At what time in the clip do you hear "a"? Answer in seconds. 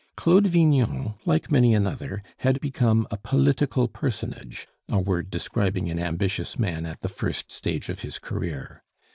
3.11-3.17, 4.89-4.97